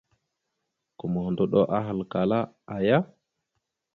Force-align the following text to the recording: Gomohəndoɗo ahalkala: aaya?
Gomohəndoɗo 0.99 1.59
ahalkala: 1.77 2.39
aaya? 2.75 2.97